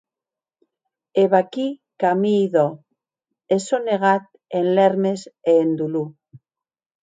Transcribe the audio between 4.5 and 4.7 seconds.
en